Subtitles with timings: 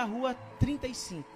[0.00, 1.28] antiga rua 35.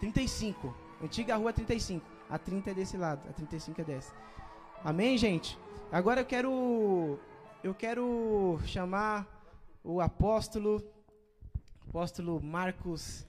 [0.00, 0.74] 35.
[1.02, 2.04] Antiga rua 35.
[2.30, 4.12] A 30 é desse lado, a 35 é desse.
[4.82, 5.58] Amém, gente?
[5.92, 7.18] Agora eu quero
[7.62, 9.26] eu quero chamar
[9.82, 10.82] o apóstolo
[11.88, 13.26] apóstolo Marcos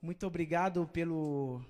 [0.00, 1.62] muito obrigado pelo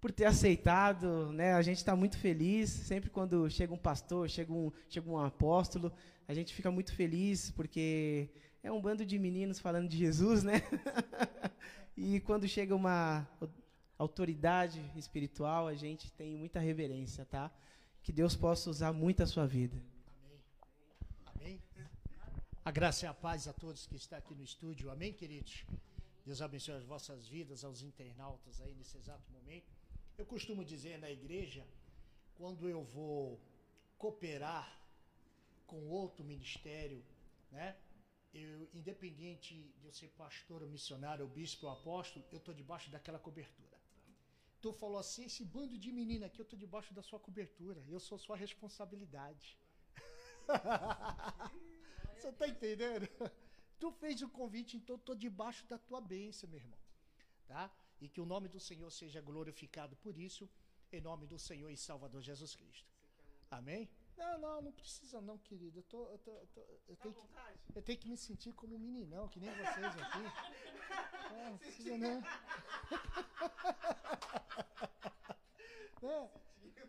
[0.00, 1.52] por ter aceitado, né?
[1.54, 5.92] A gente está muito feliz sempre quando chega um pastor, chega um, chega um apóstolo,
[6.26, 8.30] a gente fica muito feliz porque
[8.62, 10.62] é um bando de meninos falando de Jesus, né?
[11.96, 13.26] e quando chega uma
[13.98, 17.50] autoridade espiritual, a gente tem muita reverência, tá?
[18.02, 19.76] Que Deus possa usar muito a sua vida.
[20.24, 20.40] Amém.
[21.34, 21.62] Amém.
[22.64, 24.90] A graça e a paz a todos que estão aqui no estúdio.
[24.90, 25.64] Amém, queridos.
[26.24, 29.66] Deus abençoe as vossas vidas, aos internautas aí nesse exato momento.
[30.18, 31.66] Eu costumo dizer na igreja,
[32.34, 33.40] quando eu vou
[33.96, 34.70] cooperar
[35.66, 37.02] com outro ministério,
[37.50, 37.74] né?
[38.32, 42.90] Eu, independente de eu ser pastor, ou missionário, ou bispo, ou apóstolo, eu estou debaixo
[42.90, 43.76] daquela cobertura.
[44.60, 47.82] Tu falou assim, esse bando de menina aqui, eu estou debaixo da sua cobertura.
[47.88, 49.58] Eu sou sua responsabilidade.
[52.14, 53.08] Você está entendendo?
[53.80, 56.78] Tu fez o convite, então eu estou debaixo da tua bênção, meu irmão.
[57.46, 57.70] Tá?
[58.00, 60.48] E que o nome do Senhor seja glorificado por isso,
[60.92, 62.88] em nome do Senhor e Salvador Jesus Cristo.
[63.50, 63.88] Amém?
[64.20, 65.78] Não, não, não precisa não, querido.
[65.78, 67.26] Eu, tô, eu, tô, eu, tô, eu, tenho, que,
[67.74, 70.18] eu tenho que me sentir como um meninão, que nem vocês aqui.
[71.30, 72.20] É, não precisa não.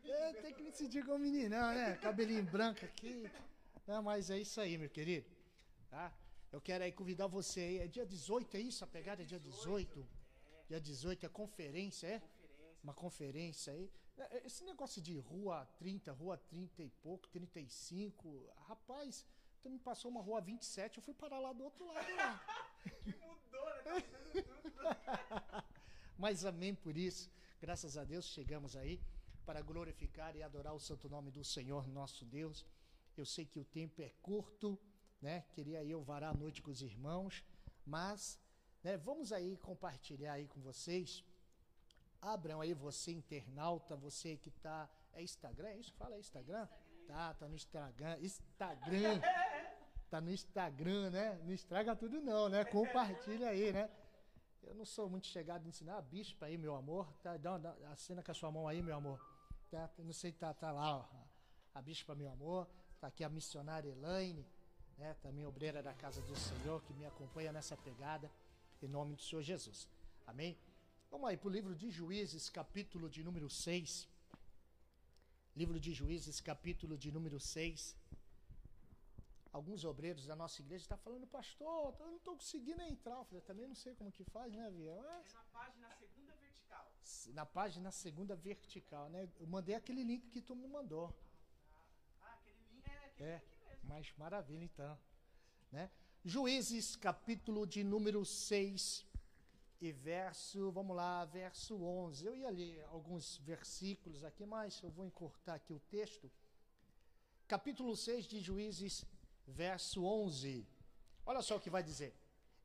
[0.04, 1.96] é, é, tem que me sentir como um meninão, né?
[1.98, 3.30] Cabelinho branco aqui.
[3.86, 5.30] Não, mas é isso aí, meu querido.
[5.90, 6.12] Tá?
[6.52, 7.78] Eu quero aí convidar você aí.
[7.80, 8.84] É dia 18, é isso?
[8.84, 10.04] A pegada é dia 18?
[10.68, 12.20] Dia 18 é conferência, é?
[12.84, 13.92] Uma conferência aí.
[14.18, 18.50] É, é, esse negócio de rua 30, rua 30 e pouco, 35.
[18.68, 19.26] Rapaz,
[19.62, 22.40] tu me passou uma rua 27, eu fui parar lá do outro lado lá.
[23.04, 24.02] que mudou, né?
[24.74, 25.66] Tá
[26.18, 27.32] Mas amém por isso.
[27.60, 29.02] Graças a Deus chegamos aí
[29.46, 32.66] para glorificar e adorar o santo nome do Senhor nosso Deus.
[33.18, 34.80] Eu sei que o tempo é curto,
[35.22, 35.46] né?
[35.54, 37.44] Queria eu varar a noite com os irmãos,
[37.86, 38.40] mas
[38.84, 38.98] né?
[38.98, 41.24] Vamos aí compartilhar aí com vocês.
[42.22, 45.94] Abram aí você internauta, você que tá é Instagram, é isso?
[45.96, 46.68] Fala aí Instagram?
[47.08, 49.20] Tá, tá no Instagram, Instagram.
[50.10, 51.40] Tá no Instagram, né?
[51.44, 52.66] Não estraga tudo não, né?
[52.66, 53.90] Compartilha aí, né?
[54.62, 57.12] Eu não sou muito chegado em ensinar a bispa aí, meu amor.
[57.24, 59.20] Tá, dá, dá, acena com a sua mão aí, meu amor.
[59.70, 61.06] Tá, não sei, tá, tá lá, ó.
[61.74, 62.68] A bispa, meu amor.
[63.00, 64.46] Tá aqui a missionária Elaine,
[64.98, 65.16] né?
[65.22, 68.30] Também obreira da casa do Senhor, que me acompanha nessa pegada
[68.82, 69.90] em nome do Senhor Jesus.
[70.28, 70.58] Amém?
[71.12, 74.08] Vamos aí para o livro de Juízes, capítulo de número 6.
[75.54, 77.98] Livro de Juízes, capítulo de número 6.
[79.52, 83.18] Alguns obreiros da nossa igreja estão tá falando, pastor, eu não estou conseguindo entrar.
[83.18, 84.96] Eu falei, também não sei como que faz, né, Via?
[85.04, 85.34] Mas...
[85.34, 86.94] É na página segunda vertical.
[87.34, 89.30] Na página segunda vertical, né?
[89.38, 91.14] Eu mandei aquele link que tu me mandou.
[92.22, 93.90] Ah, aquele link é aquele é, link mesmo.
[93.90, 94.98] Mas maravilha, então.
[95.74, 95.92] Né?
[96.24, 99.11] Juízes, capítulo de número 6
[99.82, 102.24] e verso, vamos lá, verso 11.
[102.24, 106.32] Eu ia ler alguns versículos aqui, mas eu vou encurtar aqui o texto.
[107.48, 109.04] Capítulo 6 de Juízes,
[109.48, 110.68] verso 11.
[111.26, 112.16] Olha só o que vai dizer.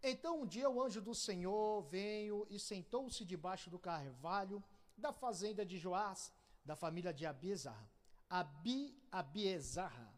[0.03, 4.63] Então um dia o anjo do Senhor veio e sentou-se debaixo do carvalho
[4.95, 6.31] da fazenda de Joás,
[6.67, 7.91] da família de Abizar,
[8.29, 10.13] Abi Abiezar,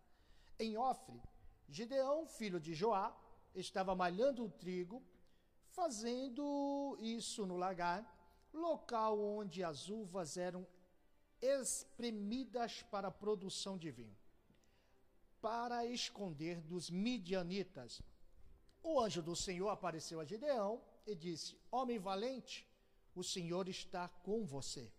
[0.58, 1.22] em Ofre.
[1.68, 3.16] Gideão, filho de Joá,
[3.54, 5.00] estava malhando o trigo,
[5.78, 8.02] fazendo isso no lagar,
[8.52, 10.66] local onde as uvas eram
[11.40, 14.18] espremidas para a produção de vinho,
[15.40, 18.02] para esconder dos midianitas.
[18.82, 22.66] O anjo do Senhor apareceu a Gideão e disse: Homem valente,
[23.14, 24.92] o Senhor está com você.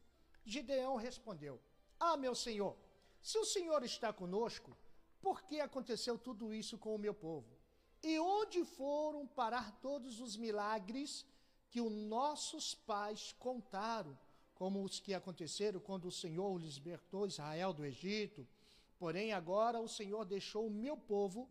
[0.45, 1.59] Gideão respondeu:
[1.99, 2.77] Ah, meu Senhor,
[3.21, 4.77] se o Senhor está conosco,
[5.19, 7.58] por que aconteceu tudo isso com o meu povo?
[8.01, 11.25] E onde foram parar todos os milagres
[11.69, 14.17] que os nossos pais contaram,
[14.55, 18.47] como os que aconteceram quando o Senhor libertou Israel do Egito?
[18.97, 21.49] Porém, agora o Senhor deixou o meu povo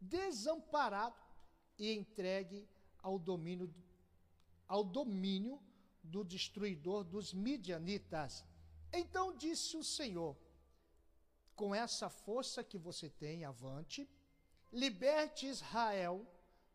[0.00, 1.16] desamparado
[1.78, 2.68] e entregue
[3.02, 3.72] ao domínio,
[4.66, 5.60] ao domínio
[6.02, 8.44] do destruidor dos midianitas.
[8.92, 10.36] Então disse o Senhor:
[11.54, 14.08] Com essa força que você tem, avante
[14.72, 16.26] liberte Israel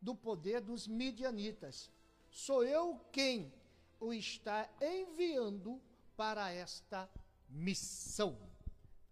[0.02, 1.92] do poder dos midianitas.
[2.30, 3.54] Sou eu quem
[4.00, 5.82] o está enviando
[6.16, 7.10] para esta
[7.50, 8.38] missão.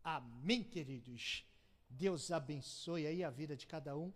[0.03, 1.45] Amém, queridos.
[1.89, 4.11] Deus abençoe aí a vida de cada um,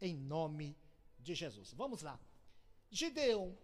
[0.00, 0.76] em nome
[1.18, 1.72] de Jesus.
[1.72, 2.18] Vamos lá.
[2.90, 3.56] Gideão,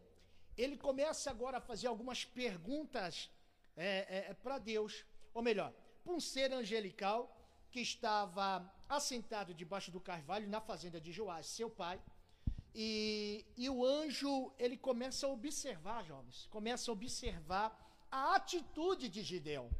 [0.56, 3.30] ele começa agora a fazer algumas perguntas
[3.76, 5.72] é, é, para Deus, ou melhor,
[6.02, 7.34] para um ser angelical
[7.70, 12.00] que estava assentado debaixo do carvalho na fazenda de Joás, seu pai.
[12.74, 17.78] E, e o anjo, ele começa a observar, jovens, começa a observar
[18.10, 19.70] a atitude de Gideão.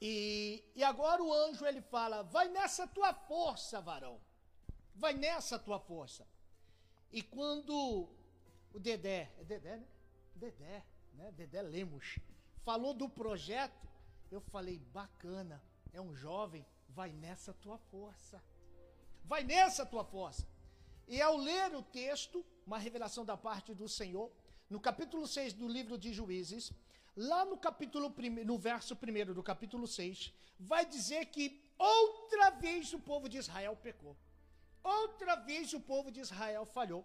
[0.00, 4.20] E, e agora o anjo, ele fala, vai nessa tua força, varão,
[4.94, 6.26] vai nessa tua força.
[7.12, 8.08] E quando
[8.72, 9.86] o Dedé, é Dedé, né?
[10.34, 10.84] Dedé,
[11.14, 11.32] né?
[11.32, 12.18] Dedé Lemos,
[12.62, 13.86] falou do projeto,
[14.30, 15.62] eu falei, bacana,
[15.92, 18.42] é um jovem, vai nessa tua força.
[19.24, 20.46] Vai nessa tua força.
[21.08, 24.30] E ao ler o texto, uma revelação da parte do Senhor,
[24.68, 26.72] no capítulo 6 do livro de Juízes,
[27.16, 28.12] lá no capítulo
[28.44, 33.76] no verso 1 do capítulo 6, vai dizer que outra vez o povo de Israel
[33.76, 34.16] pecou.
[34.82, 37.04] Outra vez o povo de Israel falhou.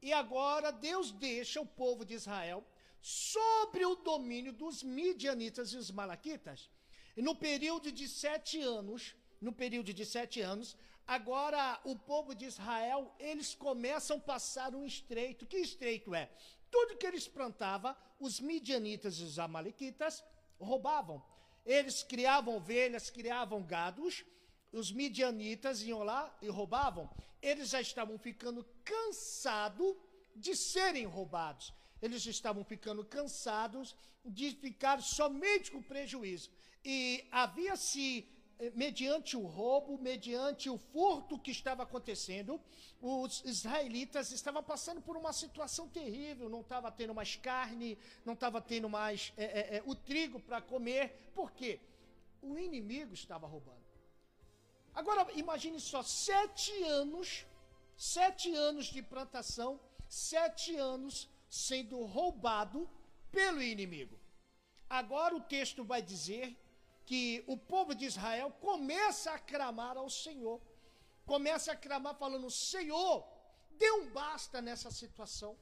[0.00, 2.64] E agora Deus deixa o povo de Israel
[3.00, 6.70] sobre o domínio dos midianitas e os malaquitas.
[7.16, 10.76] E no período de sete anos, no período de sete anos,
[11.06, 15.46] agora o povo de Israel, eles começam a passar um estreito.
[15.46, 16.30] Que estreito é?
[16.70, 20.22] Tudo que eles plantavam, os midianitas e os amalequitas
[20.60, 21.22] roubavam.
[21.64, 24.24] Eles criavam ovelhas, criavam gados,
[24.72, 27.08] os midianitas iam lá e roubavam.
[27.40, 29.96] Eles já estavam ficando cansados
[30.34, 31.72] de serem roubados.
[32.00, 33.94] Eles estavam ficando cansados
[34.24, 36.50] de ficar somente com prejuízo.
[36.84, 38.37] E havia-se, eh,
[38.74, 42.60] mediante o roubo, mediante o furto que estava acontecendo,
[43.00, 46.48] os israelitas estavam passando por uma situação terrível.
[46.48, 51.30] Não estava tendo mais carne, não estava tendo mais é, é, o trigo para comer.
[51.34, 51.78] Por quê?
[52.42, 53.86] O inimigo estava roubando.
[54.94, 57.46] Agora, imagine só, sete anos,
[57.96, 62.88] sete anos de plantação, sete anos sendo roubado
[63.30, 64.18] pelo inimigo.
[64.90, 66.56] Agora o texto vai dizer
[67.08, 70.60] que o povo de Israel começa a clamar ao Senhor.
[71.24, 73.26] Começa a clamar falando: Senhor,
[73.80, 75.56] dê um basta nessa situação.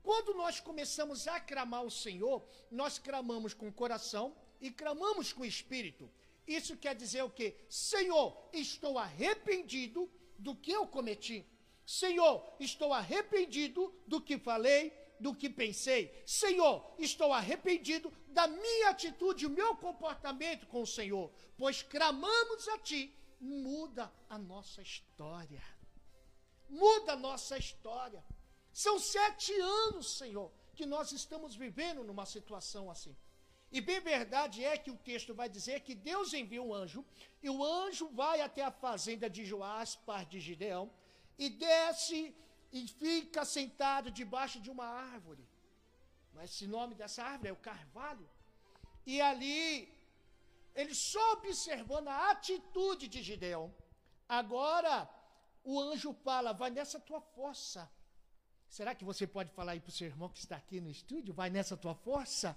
[0.00, 4.26] Quando nós começamos a clamar ao Senhor, nós clamamos com o coração
[4.60, 6.08] e clamamos com o espírito.
[6.46, 7.48] Isso quer dizer o quê?
[7.68, 10.08] Senhor, estou arrependido
[10.38, 11.44] do que eu cometi.
[11.84, 16.22] Senhor, estou arrependido do que falei, do que pensei.
[16.26, 22.78] Senhor, estou arrependido da minha atitude, o meu comportamento com o Senhor, pois clamamos a
[22.78, 25.62] Ti, muda a nossa história.
[26.68, 28.24] Muda a nossa história.
[28.72, 33.16] São sete anos, Senhor, que nós estamos vivendo numa situação assim.
[33.72, 37.04] E bem verdade é que o texto vai dizer que Deus envia um anjo,
[37.42, 40.90] e o anjo vai até a fazenda de Joás, pai de Gideão,
[41.38, 42.34] e desce
[42.72, 45.44] e fica sentado debaixo de uma árvore.
[46.32, 48.28] Mas esse nome dessa árvore é o carvalho.
[49.06, 49.92] E ali,
[50.74, 53.74] ele só observando a atitude de Gideão.
[54.28, 55.08] Agora,
[55.64, 57.90] o anjo fala: vai nessa tua força.
[58.68, 61.34] Será que você pode falar aí para o seu irmão que está aqui no estúdio?
[61.34, 62.56] Vai nessa tua força?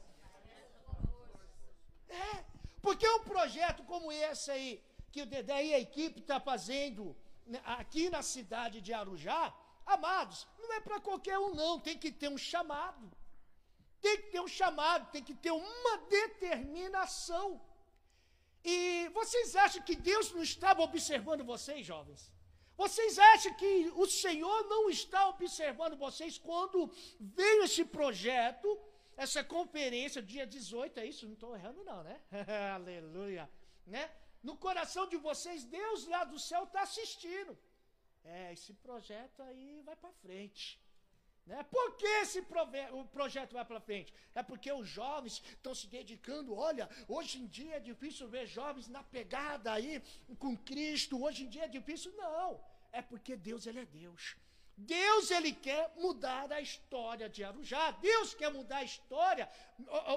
[2.07, 2.45] É,
[2.81, 7.15] porque um projeto como esse aí, que o Dedé e a equipe está fazendo
[7.47, 9.51] né, aqui na cidade de Arujá,
[9.85, 11.79] Amados, não é para qualquer um, não.
[11.79, 13.11] Tem que ter um chamado.
[14.01, 17.61] Tem que ter um chamado, tem que ter uma determinação.
[18.63, 22.31] E vocês acham que Deus não estava observando vocês, jovens?
[22.75, 28.79] Vocês acham que o Senhor não está observando vocês quando veio esse projeto,
[29.15, 31.25] essa conferência, dia 18, é isso?
[31.25, 32.19] Não estou errando, não, né?
[32.75, 33.49] Aleluia.
[33.85, 34.09] Né?
[34.41, 37.57] No coração de vocês, Deus lá do céu está assistindo
[38.23, 40.79] é, esse projeto aí vai para frente.
[41.45, 41.61] Né?
[41.63, 42.39] Por que esse
[42.91, 44.13] o projeto vai para frente?
[44.33, 46.55] É porque os jovens estão se dedicando.
[46.55, 50.01] Olha, hoje em dia é difícil ver jovens na pegada aí
[50.39, 51.21] com Cristo.
[51.21, 52.13] Hoje em dia é difícil.
[52.15, 52.63] Não.
[52.91, 54.37] É porque Deus, Ele é Deus.
[54.75, 57.91] Deus ele quer mudar a história de Arujá.
[57.91, 59.49] Deus quer mudar a história,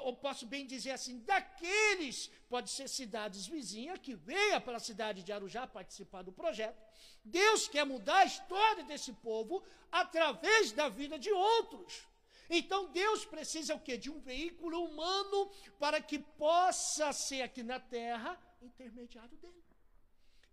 [0.06, 5.22] eu, posso bem dizer assim, daqueles, pode ser cidades vizinhas, que venha para a cidade
[5.22, 6.82] de Arujá participar do projeto.
[7.25, 12.06] Deus quer mudar a história desse povo através da vida de outros.
[12.48, 13.98] Então Deus precisa o quê?
[13.98, 19.64] De um veículo humano para que possa ser aqui na terra intermediário dele.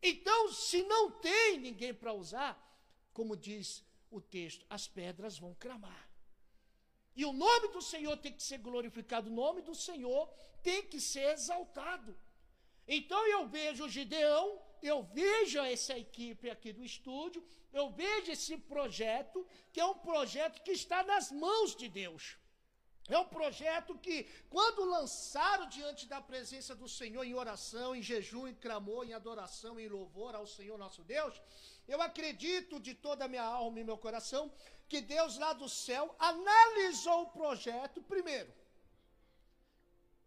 [0.02, 2.60] Então, se não tem ninguém para usar,
[3.14, 3.82] como diz
[4.18, 6.10] o texto, as pedras vão clamar.
[7.16, 10.28] E o nome do Senhor tem que ser glorificado, o nome do Senhor
[10.62, 12.18] tem que ser exaltado.
[12.88, 17.42] Então eu vejo Gideão eu vejo essa equipe aqui do estúdio,
[17.72, 22.38] eu vejo esse projeto, que é um projeto que está nas mãos de Deus.
[23.10, 28.48] É um projeto que, quando lançaram diante da presença do Senhor em oração, em jejum,
[28.48, 31.42] em clamor, em adoração, em louvor ao Senhor nosso Deus,
[31.86, 34.52] eu acredito de toda a minha alma e meu coração
[34.88, 38.54] que Deus lá do céu analisou o projeto primeiro.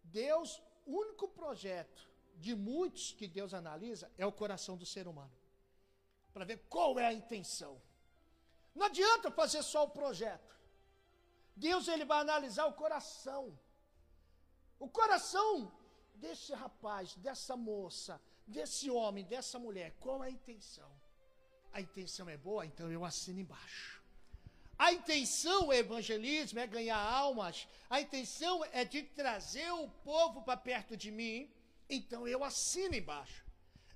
[0.03, 5.31] Deus, único projeto de muitos que Deus analisa é o coração do ser humano.
[6.31, 7.81] Para ver qual é a intenção.
[8.75, 10.56] Não adianta fazer só o projeto.
[11.57, 13.57] Deus ele vai analisar o coração.
[14.79, 15.71] O coração
[16.15, 20.89] desse rapaz, dessa moça, desse homem, dessa mulher, qual a intenção?
[21.73, 24.01] A intenção é boa, então eu assino embaixo.
[24.77, 27.67] A intenção é evangelismo, é ganhar almas.
[27.89, 31.51] A intenção é de trazer o povo para perto de mim.
[31.89, 33.43] Então eu assino embaixo.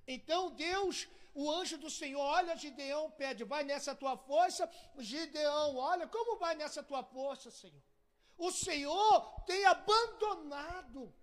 [0.07, 4.69] Então Deus o anjo do Senhor olha Gideão, pede, vai nessa tua força.
[4.97, 7.81] Gideão, olha, como vai nessa tua força, Senhor?
[8.37, 11.13] O Senhor tem abandonado.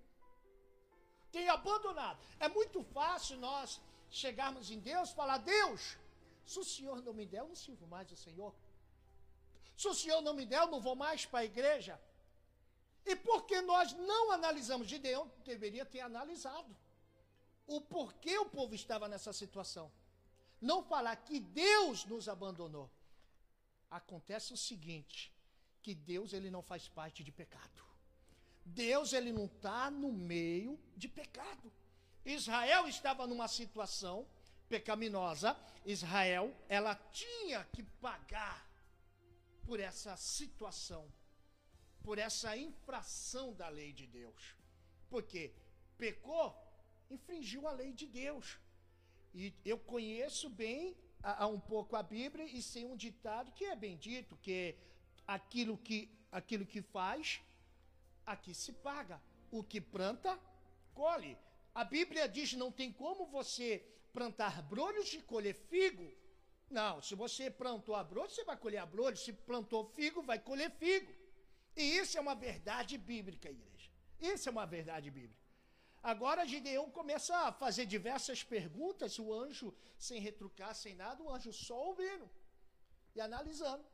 [1.30, 2.18] Tem abandonado.
[2.40, 5.98] É muito fácil nós chegarmos em Deus falar: Deus,
[6.46, 8.54] se o Senhor não me der, eu não sirvo mais o Senhor.
[9.76, 12.00] Se o Senhor não me der, eu não vou mais para a igreja.
[13.04, 16.74] E porque nós não analisamos, Gideão deveria ter analisado
[17.68, 19.92] o porquê o povo estava nessa situação.
[20.60, 22.90] Não falar que Deus nos abandonou.
[23.90, 25.32] Acontece o seguinte,
[25.82, 27.82] que Deus ele não faz parte de pecado.
[28.64, 31.72] Deus ele não está no meio de pecado.
[32.24, 34.26] Israel estava numa situação
[34.68, 35.56] pecaminosa.
[35.84, 38.68] Israel ela tinha que pagar
[39.64, 41.10] por essa situação,
[42.02, 44.54] por essa infração da lei de Deus.
[45.08, 45.54] Porque
[45.96, 46.54] pecou,
[47.10, 48.58] infringiu a lei de Deus.
[49.35, 53.64] E eu conheço bem a, a um pouco a Bíblia e sei um ditado que
[53.64, 54.75] é bem dito, que
[55.26, 57.40] aquilo que, aquilo que faz,
[58.25, 59.20] aqui se paga.
[59.50, 60.38] O que planta,
[60.94, 61.37] colhe.
[61.75, 66.12] A Bíblia diz não tem como você plantar brolhos e colher figo.
[66.70, 69.16] Não, se você plantou abrolho, você vai colher abrolho.
[69.16, 71.11] Se plantou figo, vai colher figo.
[71.76, 73.90] E isso é uma verdade bíblica, igreja.
[74.20, 75.48] Isso é uma verdade bíblica.
[76.02, 81.52] Agora Gideão começa a fazer diversas perguntas, o anjo, sem retrucar, sem nada, o anjo
[81.52, 82.28] só ouvindo
[83.14, 83.85] e analisando.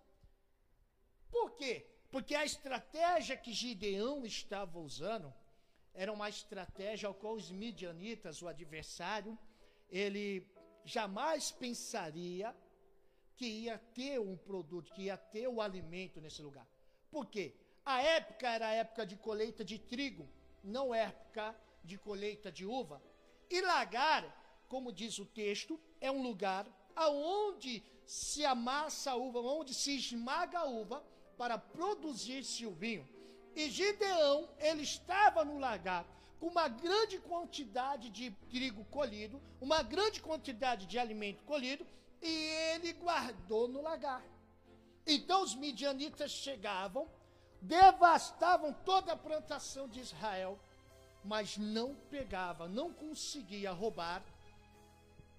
[1.31, 1.87] Por quê?
[2.11, 5.33] Porque a estratégia que Gideão estava usando
[5.93, 9.39] era uma estratégia ao qual os midianitas, o adversário,
[9.91, 10.47] ele
[10.85, 12.55] jamais pensaria
[13.37, 16.67] que ia ter um produto, que ia ter o alimento nesse lugar.
[17.11, 17.55] Por quê?
[17.85, 20.29] A época era a época de colheita de trigo,
[20.63, 23.03] não época de colheita de uva.
[23.51, 24.25] E lagar,
[24.69, 30.61] como diz o texto, é um lugar aonde se amassa a uva, onde se esmaga
[30.61, 31.05] a uva
[31.37, 33.09] para produzir-se o vinho.
[33.55, 36.07] E Gideão, ele estava no lagar
[36.41, 41.87] com uma grande quantidade de trigo colhido, uma grande quantidade de alimento colhido,
[42.21, 42.29] e
[42.75, 44.25] ele guardou no lagar.
[45.07, 47.09] Então os midianitas chegavam,
[47.61, 50.59] devastavam toda a plantação de Israel,
[51.25, 54.23] mas não pegava, não conseguia roubar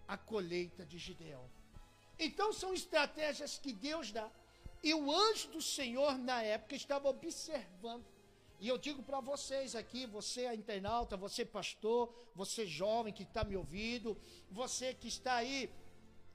[0.07, 1.47] a colheita de Gideão.
[2.17, 4.29] Então são estratégias que Deus dá.
[4.83, 8.05] E o anjo do Senhor, na época, estava observando.
[8.59, 13.43] E eu digo para vocês aqui, você é internauta, você pastor, você jovem que está
[13.43, 14.17] me ouvindo,
[14.49, 15.69] você que está aí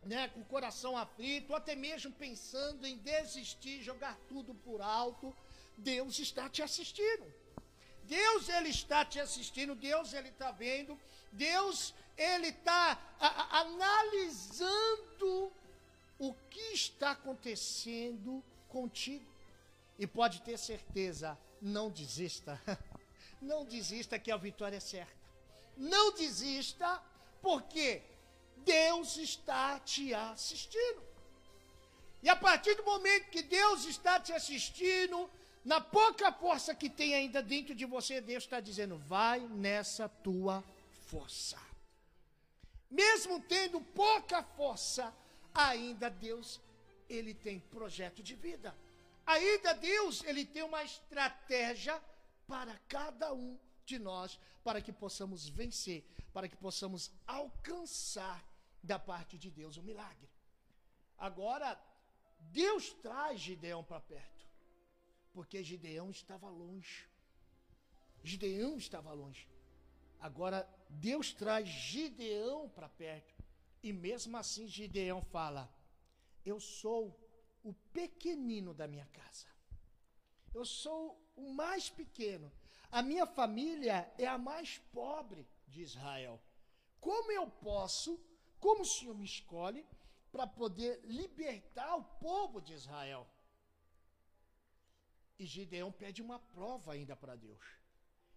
[0.05, 5.35] né, com o coração aflito, até mesmo pensando em desistir, jogar tudo por alto,
[5.77, 7.33] Deus está te assistindo.
[8.11, 10.99] Deus ele está te assistindo, Deus ele está vendo,
[11.31, 12.99] Deus ele está
[13.53, 14.73] analisando
[16.19, 19.25] o que está acontecendo contigo.
[19.97, 22.61] E pode ter certeza, não desista.
[23.41, 25.17] Não desista que a vitória é certa.
[25.75, 27.03] Não desista,
[27.41, 28.03] porque
[28.59, 31.03] Deus está te assistindo.
[32.23, 35.31] E a partir do momento que Deus está te assistindo,
[35.65, 40.65] na pouca força que tem ainda dentro de você, Deus está dizendo: vai nessa tua
[41.07, 41.59] força.
[42.91, 45.15] Mesmo tendo pouca força,
[45.55, 46.61] ainda Deus,
[47.09, 48.75] ele tem projeto de vida.
[49.27, 52.01] Ainda Deus, ele tem uma estratégia
[52.49, 58.43] para cada um de nós, para que possamos vencer, para que possamos alcançar
[58.83, 60.29] da parte de Deus o milagre.
[61.19, 61.79] Agora,
[62.41, 64.40] Deus traz Gideão para perto
[65.33, 67.09] porque Gideão estava longe.
[68.23, 69.49] Gideão estava longe.
[70.19, 73.35] Agora Deus traz Gideão para perto,
[73.83, 75.73] E mesmo assim Gideão fala:
[76.45, 77.19] Eu sou
[77.63, 79.47] o pequenino da minha casa.
[80.53, 82.53] Eu sou o mais pequeno.
[82.91, 86.41] A minha família é a mais pobre de Israel.
[87.01, 88.21] Como eu posso,
[88.59, 89.87] como o Senhor me escolhe,
[90.31, 93.27] para poder libertar o povo de Israel?
[95.41, 97.65] E Gideão pede uma prova ainda para Deus.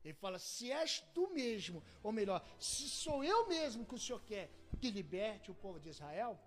[0.06, 4.22] Ele fala: se és tu mesmo, ou melhor, se sou eu mesmo que o Senhor
[4.22, 6.40] quer que liberte o povo de Israel,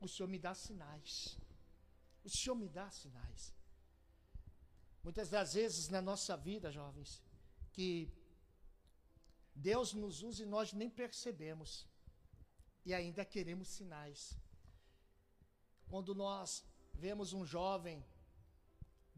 [0.00, 1.36] o Senhor me dá sinais.
[2.24, 3.52] O Senhor me dá sinais.
[5.02, 7.20] Muitas das vezes na nossa vida, jovens,
[7.72, 8.08] que
[9.52, 11.88] Deus nos usa e nós nem percebemos.
[12.86, 14.38] E ainda queremos sinais.
[15.88, 16.64] Quando nós
[16.94, 18.04] vemos um jovem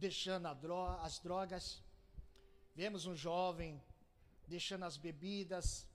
[0.00, 1.82] deixando as drogas,
[2.74, 3.80] vemos um jovem
[4.48, 5.86] deixando as bebidas,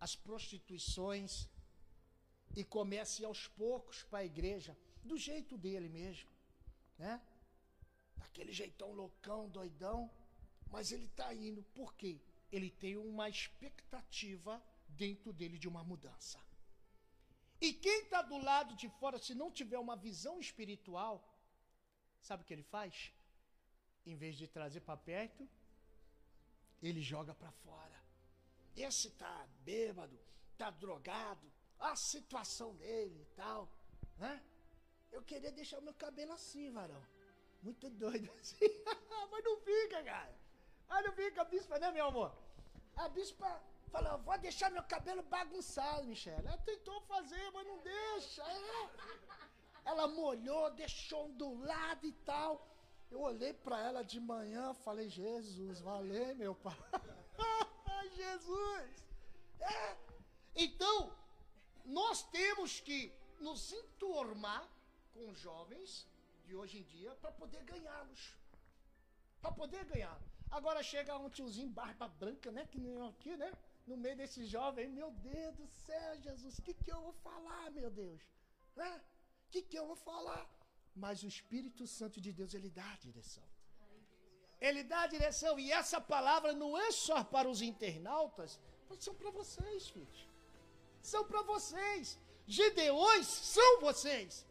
[0.00, 1.46] as prostituições,
[2.56, 6.30] e comece aos poucos para a igreja, do jeito dele mesmo,
[6.98, 7.20] né?
[8.16, 10.10] Daquele jeitão loucão, doidão,
[10.70, 12.20] mas ele está indo, por quê?
[12.50, 16.38] Ele tem uma expectativa dentro dele de uma mudança.
[17.60, 21.33] E quem está do lado de fora, se não tiver uma visão espiritual,
[22.24, 23.12] sabe o que ele faz?
[24.06, 25.48] Em vez de trazer para perto,
[26.82, 27.98] ele joga para fora.
[28.76, 30.18] Esse tá bêbado,
[30.58, 31.46] tá drogado,
[31.78, 33.68] a situação dele e tal,
[34.18, 34.42] né?
[35.12, 37.02] Eu queria deixar o meu cabelo assim, varão.
[37.62, 38.68] Muito doido assim.
[39.30, 40.34] Mas não fica, cara.
[40.88, 42.36] Ah, não fica, a bispa, né, meu amor?
[42.96, 46.46] A bispa falou, vou deixar meu cabelo bagunçado, Michelle.
[46.46, 48.42] Ela tentou fazer, mas não deixa.
[48.42, 49.43] É.
[49.84, 52.66] Ela molhou, deixou ondulado e tal.
[53.10, 56.76] Eu olhei para ela de manhã, falei, Jesus, valeu, meu pai.
[58.16, 59.06] Jesus.
[59.60, 59.96] É.
[60.54, 61.12] Então,
[61.84, 64.66] nós temos que nos enturmar
[65.12, 66.06] com jovens
[66.44, 68.36] de hoje em dia para poder ganhá-los.
[69.40, 70.18] Para poder ganhar.
[70.50, 72.66] Agora chega um tiozinho, barba branca, né?
[72.70, 73.52] Que nem aqui, né?
[73.86, 77.70] No meio desse jovem, meu Deus do céu, Jesus, o que, que eu vou falar,
[77.70, 78.22] meu Deus?
[78.76, 79.02] Né?
[79.54, 80.44] Que, que eu vou falar?
[81.02, 83.44] Mas o Espírito Santo de Deus, ele dá a direção.
[84.60, 85.52] Ele dá a direção.
[85.64, 90.22] E essa palavra não é só para os internautas, mas são para vocês, filhos.
[91.00, 92.18] São para vocês.
[92.48, 94.44] Gideões são vocês.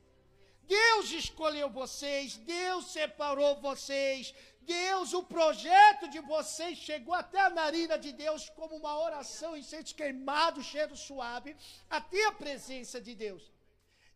[0.65, 7.97] Deus escolheu vocês, Deus separou vocês, Deus, o projeto de vocês chegou até a narina
[8.05, 11.57] de Deus como uma oração, incenso queimado, cheiro suave,
[11.89, 13.52] até a presença de Deus.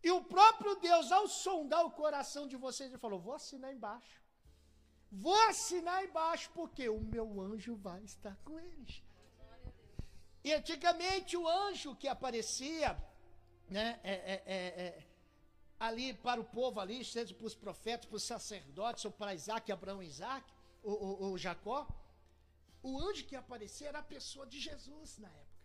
[0.04, 4.22] E o próprio Deus, ao sondar o coração de vocês, ele falou: Vou assinar embaixo.
[5.12, 9.04] Vou assinar embaixo, porque o meu anjo vai estar com eles.
[10.44, 12.98] E antigamente o anjo que aparecia,
[13.70, 15.08] né, é, é, é, é
[15.80, 19.72] ali para o povo ali, seja para os profetas, para os sacerdotes, ou para Isaac,
[19.72, 20.46] Abraão e Isaac,
[20.84, 21.88] ou, Jacó,
[22.82, 25.58] o anjo que aparecia era a pessoa de Jesus na época.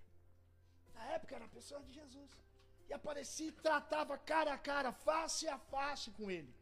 [0.94, 2.30] Na época era a pessoa de Jesus.
[2.88, 6.54] E aparecia e tratava cara a cara, face a face com ele.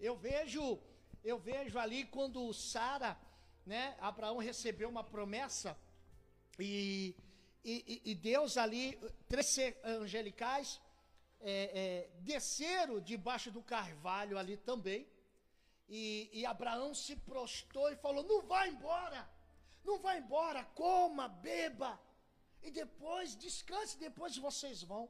[0.00, 0.78] Eu vejo,
[1.24, 3.18] eu vejo ali quando Sara,
[3.66, 5.76] né, Abraão recebeu uma promessa
[6.58, 7.14] e,
[7.64, 10.80] e, e Deus ali, três angelicais,
[11.40, 15.06] é, é, desceram debaixo do carvalho ali também.
[15.88, 19.28] E, e Abraão se prostou e falou: Não vai embora,
[19.84, 21.98] não vai embora, coma, beba,
[22.62, 25.08] e depois descanse, depois vocês vão.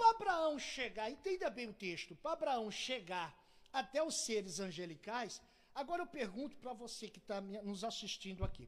[0.00, 3.36] Para Abraão chegar, entenda bem o texto, para Abraão chegar
[3.70, 5.42] até os seres angelicais,
[5.74, 8.66] agora eu pergunto para você que está nos assistindo aqui,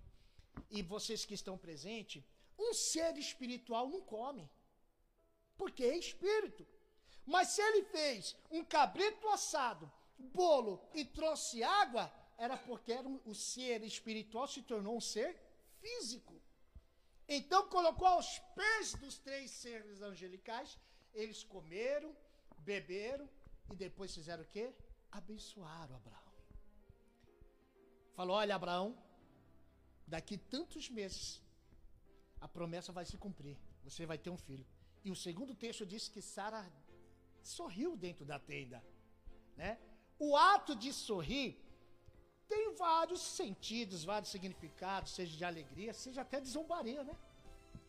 [0.70, 2.22] e vocês que estão presentes,
[2.58, 4.46] um ser espiritual não come,
[5.56, 6.66] porque é espírito.
[7.24, 13.18] Mas se ele fez um cabrito assado, bolo e trouxe água, era porque era um,
[13.24, 15.34] o ser espiritual se tornou um ser
[15.80, 16.38] físico.
[17.26, 20.78] Então colocou aos pés dos três seres angelicais,
[21.14, 22.14] eles comeram,
[22.58, 23.28] beberam
[23.70, 24.72] e depois fizeram o quê?
[25.10, 26.32] Abençoaram Abraão.
[28.14, 28.96] Falou: Olha, Abraão,
[30.06, 31.40] daqui tantos meses
[32.40, 33.56] a promessa vai se cumprir.
[33.84, 34.66] Você vai ter um filho.
[35.04, 36.70] E o segundo texto diz que Sara
[37.42, 38.82] sorriu dentro da tenda,
[39.56, 39.78] né?
[40.18, 41.58] O ato de sorrir
[42.46, 47.16] tem vários sentidos, vários significados, seja de alegria, seja até de zombaria, né?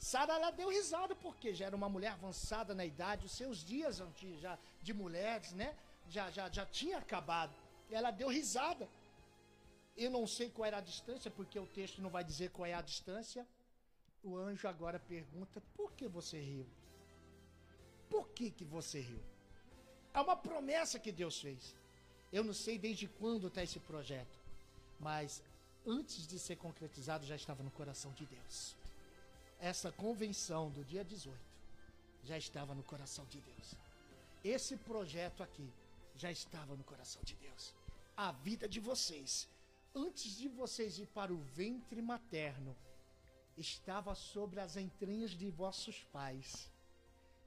[0.04, 4.02] Sara ela deu risada porque já era uma mulher avançada na idade, os seus dias
[4.42, 5.74] já de mulheres, né?
[6.10, 7.56] Já, já, já tinha acabado.
[7.90, 8.90] Ela deu risada.
[9.96, 12.74] Eu não sei qual era a distância, porque o texto não vai dizer qual é
[12.74, 13.48] a distância.
[14.22, 16.68] O anjo agora pergunta: por que você riu?
[18.10, 19.24] Por que, que você riu?
[20.14, 21.74] É uma promessa que Deus fez.
[22.30, 24.38] Eu não sei desde quando está esse projeto,
[25.00, 25.42] mas
[25.88, 28.83] antes de ser concretizado já estava no coração de Deus.
[29.64, 31.40] Essa convenção do dia 18
[32.22, 33.76] já estava no coração de Deus.
[34.44, 35.72] Esse projeto aqui
[36.18, 37.74] já estava no coração de Deus.
[38.18, 39.48] A vida de vocês,
[39.96, 42.76] antes de vocês ir para o ventre materno,
[43.58, 46.70] estava sobre as entranhas de vossos pais.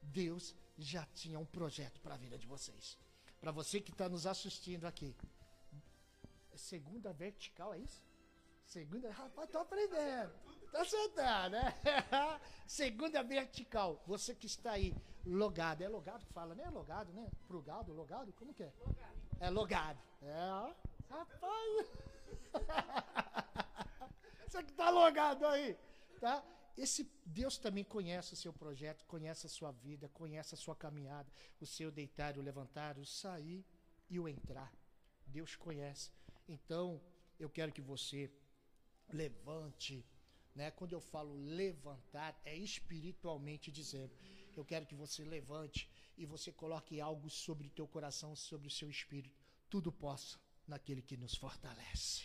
[0.01, 2.97] Deus já tinha um projeto para a vida de vocês.
[3.39, 5.15] Para você que está nos assistindo aqui.
[6.51, 8.03] É segunda vertical, é isso?
[8.65, 9.11] Segunda.
[9.11, 10.46] Rapaz, tô aprendendo.
[10.71, 11.73] Tá sentado, né?
[12.67, 14.01] Segunda vertical.
[14.05, 15.81] Você que está aí logado.
[15.81, 16.63] É logado que fala, né?
[16.65, 17.29] É logado, né?
[17.47, 18.33] Pro gado, logado?
[18.33, 18.73] Como que é?
[18.79, 19.17] Logado.
[19.39, 19.99] É logado.
[20.21, 20.73] É, ó.
[21.09, 21.87] Rapaz.
[24.47, 25.77] Você que tá logado aí,
[26.19, 26.43] tá?
[26.77, 31.29] Esse Deus também conhece o seu projeto, conhece a sua vida, conhece a sua caminhada,
[31.59, 33.65] o seu deitar, o levantar, o sair
[34.09, 34.71] e o entrar.
[35.25, 36.11] Deus conhece.
[36.47, 37.01] Então,
[37.39, 38.31] eu quero que você
[39.11, 40.05] levante,
[40.57, 40.71] né?
[40.71, 44.13] Quando eu falo levantar, é espiritualmente dizendo.
[44.55, 48.71] Eu quero que você levante e você coloque algo sobre o teu coração, sobre o
[48.71, 49.39] seu espírito.
[49.69, 52.23] Tudo posso naquele que nos fortalece.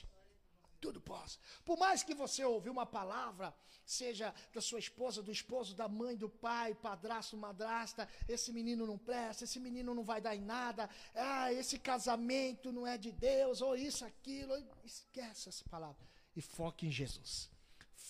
[0.81, 1.39] Tudo posso.
[1.65, 6.17] Por mais que você ouviu uma palavra, seja da sua esposa, do esposo, da mãe,
[6.17, 10.89] do pai, padrasto, madrasta, esse menino não presta, esse menino não vai dar em nada,
[11.15, 16.87] ah, esse casamento não é de Deus, ou isso, aquilo, esquece essa palavra e foque
[16.87, 17.52] em Jesus.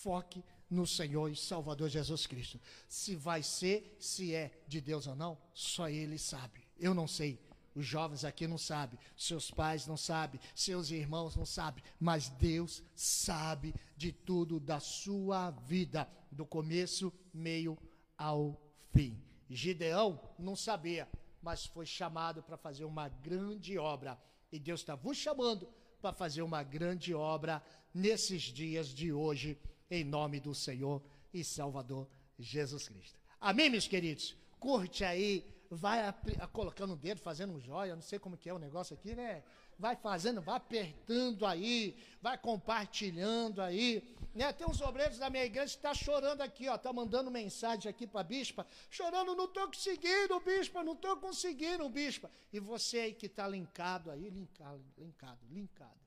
[0.03, 2.59] Foque no Senhor e Salvador Jesus Cristo.
[2.89, 6.67] Se vai ser, se é de Deus ou não, só Ele sabe.
[6.79, 7.39] Eu não sei.
[7.75, 12.83] Os jovens aqui não sabem, seus pais não sabem, seus irmãos não sabem, mas Deus
[12.95, 17.79] sabe de tudo da sua vida, do começo, meio
[18.19, 18.61] ao
[18.93, 19.19] fim.
[19.49, 21.09] Gideão não sabia,
[21.41, 24.21] mas foi chamado para fazer uma grande obra.
[24.51, 25.67] E Deus está vos chamando
[26.01, 27.63] para fazer uma grande obra
[27.95, 29.59] nesses dias de hoje,
[29.93, 31.03] em nome do Senhor
[31.35, 33.21] e Salvador Jesus Cristo.
[33.39, 34.35] Amém, meus queridos?
[34.59, 38.49] Curte aí, vai a, a, colocando o dedo, fazendo um joia, não sei como que
[38.49, 39.43] é o negócio aqui, né?
[39.79, 44.17] Vai fazendo, vai apertando aí, vai compartilhando aí.
[44.35, 44.51] Né?
[44.55, 48.07] Tem uns obreiros da minha igreja que está chorando aqui, ó, tá mandando mensagem aqui
[48.07, 52.31] para a bispa, chorando, não estou conseguindo, bispa, não estou conseguindo, bispa.
[52.51, 56.01] E você aí que está linkado aí, linkado, linkado, linkado,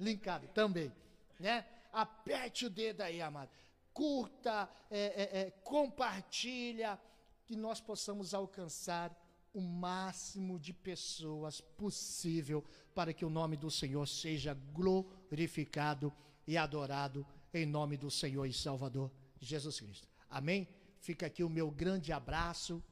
[0.00, 0.92] linkado também,
[1.38, 1.64] né?
[1.94, 3.50] Aperte o dedo aí, amado.
[3.92, 6.98] Curta, é, é, é, compartilha,
[7.46, 9.16] que nós possamos alcançar
[9.52, 16.12] o máximo de pessoas possível para que o nome do Senhor seja glorificado
[16.46, 20.08] e adorado em nome do Senhor e Salvador Jesus Cristo.
[20.28, 20.66] Amém?
[20.98, 22.82] Fica aqui o meu grande abraço,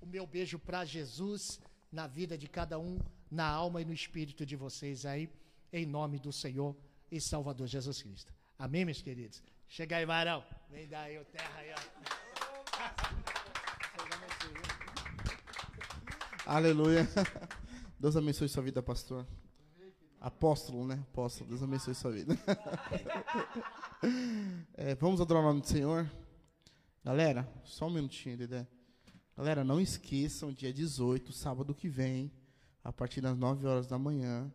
[0.00, 1.58] o meu beijo para Jesus
[1.90, 5.28] na vida de cada um, na alma e no espírito de vocês aí,
[5.72, 6.76] em nome do Senhor
[7.10, 8.32] e Salvador Jesus Cristo.
[8.58, 9.42] Amém, meus queridos?
[9.68, 10.44] Chega aí, varão.
[10.70, 11.76] Vem daí, o terra aí, ó.
[16.46, 17.08] Aleluia.
[17.98, 19.26] Deus abençoe sua vida, pastor.
[20.20, 21.04] Apóstolo, né?
[21.10, 21.50] Apóstolo.
[21.50, 22.34] Deus abençoe sua vida.
[24.74, 26.08] É, vamos adorar o nome do Senhor.
[27.02, 28.66] Galera, só um minutinho, Dedé.
[29.34, 32.30] Galera, não esqueçam, dia 18, sábado que vem,
[32.84, 34.52] a partir das 9 horas da manhã.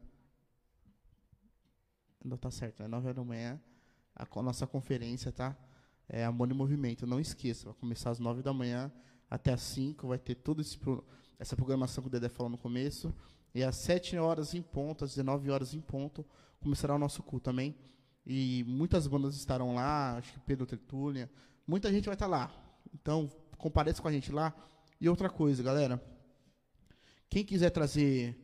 [2.23, 3.59] Não tá certo, é 9 horas da manhã.
[4.15, 5.57] A nossa conferência, tá?
[6.07, 7.07] É Amor em Movimento.
[7.07, 8.91] Não esqueça, vai começar às 9 da manhã
[9.29, 10.07] até às 5.
[10.07, 10.77] Vai ter todo esse
[11.39, 13.13] essa programação que o Dedé falou no começo.
[13.53, 16.25] E às 7 horas em ponto, às 19 horas em ponto,
[16.59, 17.75] começará o nosso culto também.
[18.25, 21.29] E muitas bandas estarão lá, acho que Pedro Tertúlia,
[21.65, 22.51] muita gente vai estar lá.
[22.93, 24.53] Então, compareça com a gente lá.
[24.99, 26.01] E outra coisa, galera,
[27.27, 28.37] quem quiser trazer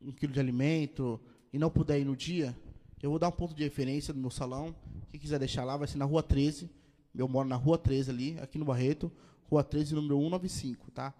[0.00, 1.20] um quilo de alimento
[1.52, 2.56] e não puder ir no dia,
[3.02, 4.74] eu vou dar um ponto de referência no meu salão.
[5.10, 6.70] Quem quiser deixar lá, vai ser na rua 13.
[7.14, 9.10] Eu moro na rua 13 ali, aqui no Barreto.
[9.50, 11.14] Rua 13, número 195, tá?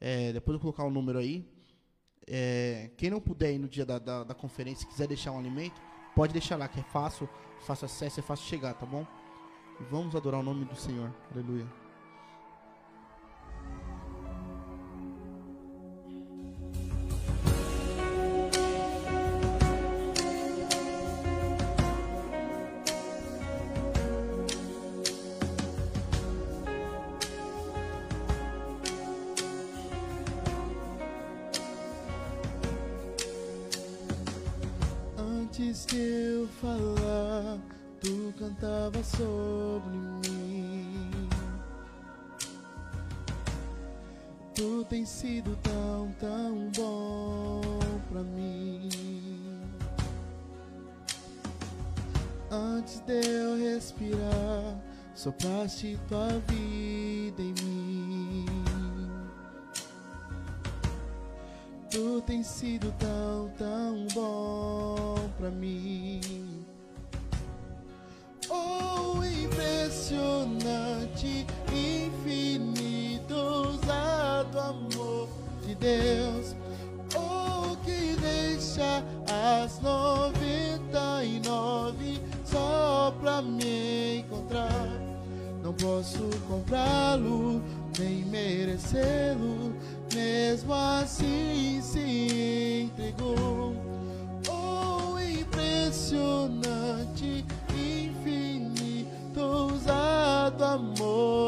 [0.00, 1.44] É, depois eu vou colocar o um número aí.
[2.26, 5.80] É, quem não puder ir no dia da, da, da conferência quiser deixar um alimento,
[6.14, 7.28] pode deixar lá, que é fácil,
[7.60, 9.06] fácil acesso, é fácil chegar, tá bom?
[9.90, 11.12] Vamos adorar o nome do Senhor.
[11.32, 11.83] Aleluia.
[36.64, 37.58] falar,
[38.00, 41.28] tu cantava sobre mim.
[44.54, 47.60] Tu tens sido tão, tão bom
[48.10, 48.88] pra mim.
[52.50, 54.78] Antes de eu respirar,
[55.14, 56.93] sopraste tua vida.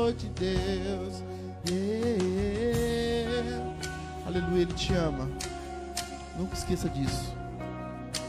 [0.07, 1.23] Amor de Deus.
[1.69, 3.27] Yeah.
[4.25, 5.29] Aleluia, Ele te ama.
[6.39, 7.35] Nunca esqueça disso.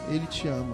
[0.09, 0.73] Ele te ama.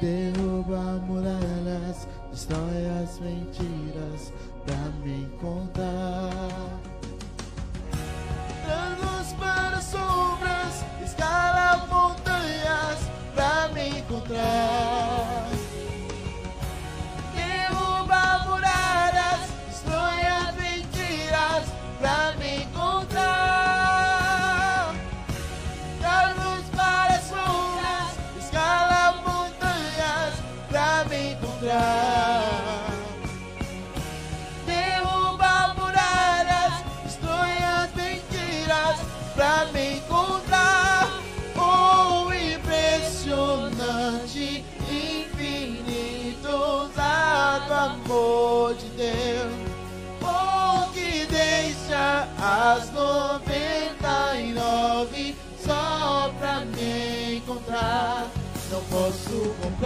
[0.00, 4.32] Derruba muralhas, destrói as mentiras
[4.66, 6.95] pra me encontrar.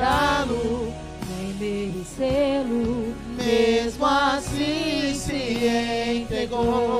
[0.00, 0.92] Comprá-lo,
[1.28, 6.99] nem merecê-lo, mesmo assim se entregou.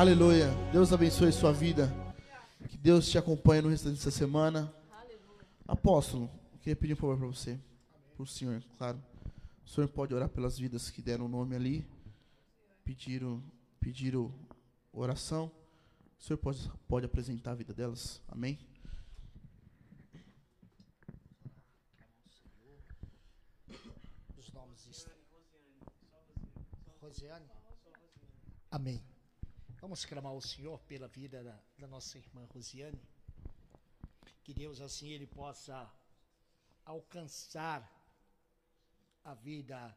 [0.00, 0.48] Aleluia.
[0.72, 1.92] Deus abençoe sua vida.
[2.70, 4.74] Que Deus te acompanhe no restante dessa semana.
[5.68, 7.60] Apóstolo, eu queria pedir um favor para você.
[8.14, 8.98] Para o senhor, claro.
[9.62, 11.86] O senhor pode orar pelas vidas que deram o nome ali.
[12.82, 13.44] Pediram,
[13.78, 14.34] pediram
[14.90, 15.52] oração.
[16.18, 18.22] O senhor pode, pode apresentar a vida delas?
[18.26, 18.58] Amém?
[24.38, 25.12] Os nomes estão.
[27.02, 27.44] Rosiane?
[28.70, 29.09] Amém.
[29.80, 33.00] Vamos clamar ao Senhor pela vida da, da nossa irmã Rosiane.
[34.44, 35.90] Que Deus assim ele possa
[36.84, 37.90] alcançar
[39.24, 39.96] a vida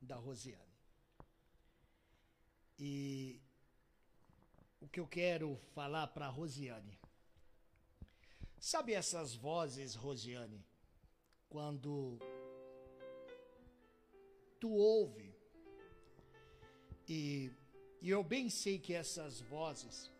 [0.00, 0.72] da Rosiane.
[2.78, 3.38] E
[4.80, 6.98] o que eu quero falar para Rosiane.
[8.58, 10.64] Sabe essas vozes, Rosiane,
[11.50, 12.18] quando
[14.58, 15.36] tu ouve
[17.06, 17.52] e,
[18.00, 20.10] e eu bem sei que essas vozes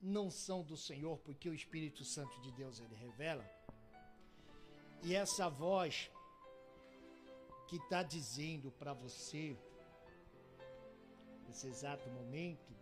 [0.00, 3.44] não são do Senhor, porque o Espírito Santo de Deus ele revela.
[5.02, 6.10] E essa voz
[7.68, 9.56] que está dizendo para você,
[11.46, 12.72] nesse exato momento,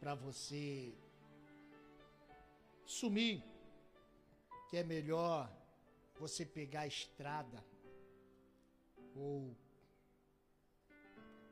[0.00, 0.94] para você
[2.84, 3.42] sumir,
[4.68, 5.50] que é melhor
[6.18, 7.64] você pegar a estrada
[9.14, 9.56] ou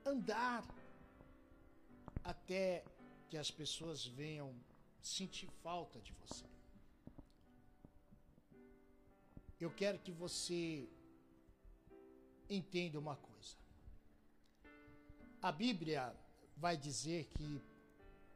[0.05, 0.63] andar
[2.23, 2.85] até
[3.29, 4.55] que as pessoas venham
[5.01, 6.45] sentir falta de você.
[9.61, 10.89] Eu quero que você
[12.49, 13.57] entenda uma coisa.
[15.41, 16.15] A Bíblia
[16.57, 17.61] vai dizer que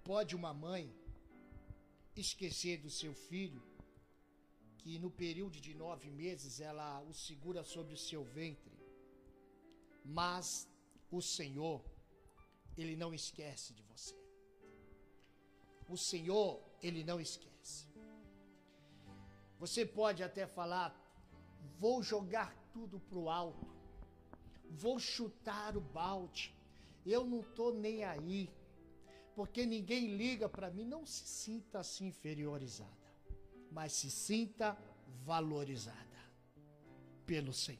[0.04, 0.92] pode uma mãe
[2.16, 3.62] esquecer do seu filho,
[4.78, 8.76] que no período de nove meses ela o segura sobre o seu ventre,
[10.04, 10.68] mas
[11.10, 11.82] o Senhor,
[12.76, 14.14] Ele não esquece de você.
[15.88, 17.88] O Senhor, Ele não esquece.
[19.58, 20.94] Você pode até falar,
[21.78, 23.66] vou jogar tudo para o alto,
[24.70, 26.54] vou chutar o balde,
[27.04, 28.50] eu não estou nem aí,
[29.34, 30.84] porque ninguém liga para mim.
[30.84, 32.90] Não se sinta assim inferiorizada,
[33.72, 34.76] mas se sinta
[35.24, 35.98] valorizada
[37.24, 37.78] pelo Senhor.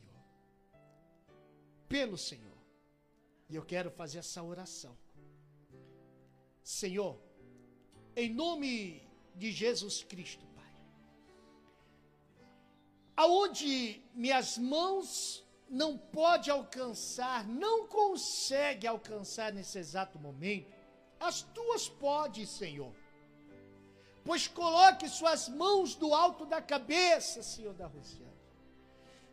[1.89, 2.48] Pelo Senhor.
[3.49, 4.97] E eu quero fazer essa oração.
[6.63, 7.19] Senhor,
[8.15, 9.03] em nome
[9.35, 10.75] de Jesus Cristo, Pai,
[13.17, 20.77] aonde minhas mãos não pode alcançar, não consegue alcançar nesse exato momento,
[21.19, 22.95] as tuas podes, Senhor.
[24.25, 28.27] Pois coloque suas mãos do alto da cabeça, Senhor da Rússia.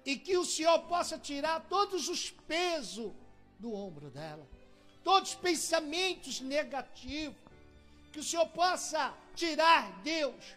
[0.05, 3.11] E que o Senhor possa tirar todos os pesos
[3.59, 4.47] do ombro dela,
[5.03, 7.37] todos os pensamentos negativos.
[8.11, 10.55] Que o Senhor possa tirar, Deus,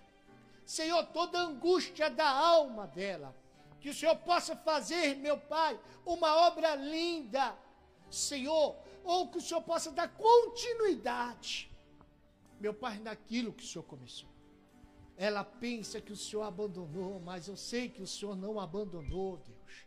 [0.65, 3.35] Senhor, toda angústia da alma dela.
[3.81, 7.57] Que o Senhor possa fazer, meu Pai, uma obra linda,
[8.11, 11.71] Senhor, ou que o Senhor possa dar continuidade,
[12.61, 14.29] meu Pai, naquilo que o Senhor começou.
[15.17, 19.87] Ela pensa que o Senhor abandonou, mas eu sei que o Senhor não abandonou, Deus.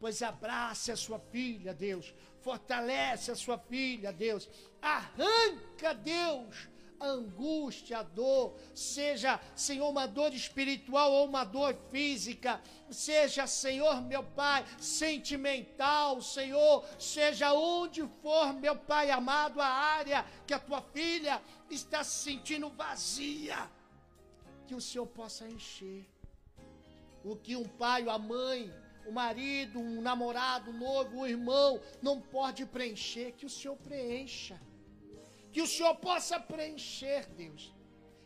[0.00, 2.12] Pois abrace a sua filha, Deus.
[2.42, 4.48] Fortalece a sua filha, Deus.
[4.80, 12.60] Arranca, Deus, a angústia, a dor, seja, Senhor, uma dor espiritual ou uma dor física,
[12.90, 20.54] seja, Senhor, meu Pai, sentimental, Senhor, seja onde for, meu Pai amado, a área que
[20.54, 23.70] a tua filha está se sentindo vazia,
[24.66, 26.06] que o Senhor possa encher.
[27.24, 28.72] O que um pai, a mãe,
[29.06, 34.60] o marido, um namorado, noivo, um irmão não pode preencher, que o Senhor preencha
[35.52, 37.72] que o Senhor possa preencher, Deus,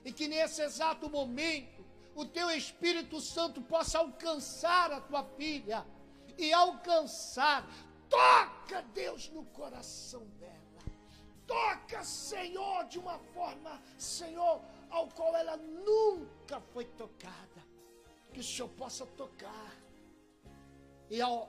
[0.04, 1.84] e que nesse exato momento
[2.14, 5.84] o teu Espírito Santo possa alcançar a tua filha
[6.38, 7.68] e alcançar.
[8.08, 10.54] Toca, Deus, no coração dela.
[11.44, 17.66] Toca, Senhor, de uma forma, Senhor, ao qual ela nunca foi tocada.
[18.32, 19.72] Que o Senhor possa tocar.
[21.10, 21.48] E ao,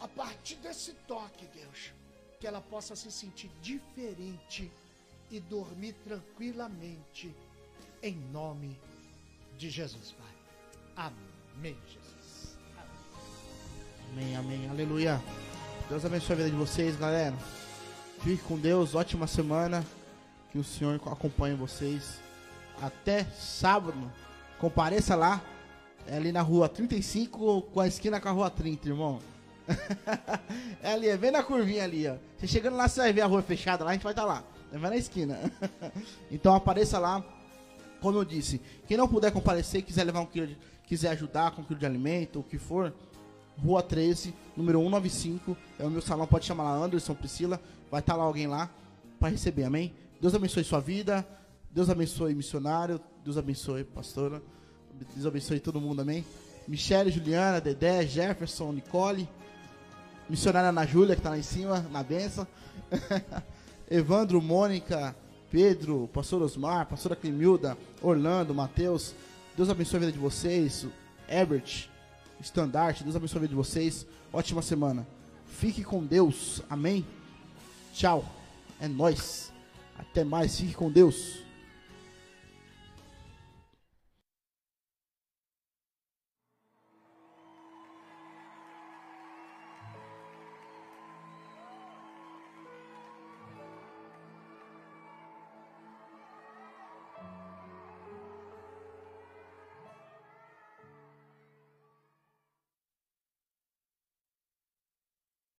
[0.00, 1.92] a partir desse toque, Deus,
[2.40, 4.70] que ela possa se sentir diferente
[5.30, 7.34] e dormir tranquilamente,
[8.02, 8.78] em nome
[9.56, 11.12] de Jesus, Pai.
[11.56, 12.58] Amém, Jesus.
[14.12, 15.20] Amém, amém, aleluia.
[15.88, 17.34] Deus abençoe a vida de vocês, galera.
[18.22, 19.84] Fique com Deus, ótima semana.
[20.50, 22.20] Que o Senhor acompanhe vocês.
[22.80, 24.10] Até sábado.
[24.58, 25.42] Compareça lá.
[26.06, 29.18] É ali na rua 35, com a esquina com a rua 30, irmão.
[30.82, 32.16] é ali, é bem na curvinha ali, ó.
[32.36, 34.28] Você chegando lá, você vai ver a rua fechada lá, a gente vai estar tá
[34.28, 34.44] lá.
[34.72, 35.38] Vai na esquina.
[36.30, 37.24] então apareça lá.
[38.00, 41.62] Como eu disse, quem não puder comparecer, quiser levar um quilo de, quiser ajudar com
[41.62, 42.92] um quilo de alimento, o que for,
[43.62, 47.58] Rua 13, número 195, é o meu salão, pode chamar lá Anderson, Priscila,
[47.90, 48.68] vai estar tá lá alguém lá
[49.18, 49.94] para receber, amém?
[50.20, 51.26] Deus abençoe sua vida.
[51.70, 53.00] Deus abençoe missionário.
[53.24, 54.42] Deus abençoe pastora.
[55.14, 56.24] Deus abençoe todo mundo, amém?
[56.68, 59.28] Michele, Juliana, Dedé, Jefferson, Nicole.
[60.28, 62.46] Missionária Ana Júlia, que tá lá em cima, na benção.
[63.90, 65.14] Evandro, Mônica,
[65.50, 69.14] Pedro, pastor Osmar, pastora Clemilda, Orlando, Matheus.
[69.56, 70.86] Deus abençoe a vida de vocês.
[71.28, 71.88] Herbert,
[72.40, 74.06] Standard, Deus abençoe a vida de vocês.
[74.32, 75.06] Ótima semana.
[75.46, 76.62] Fique com Deus.
[76.70, 77.04] Amém.
[77.92, 78.24] Tchau.
[78.80, 79.52] É nós.
[79.98, 80.58] Até mais.
[80.58, 81.43] Fique com Deus.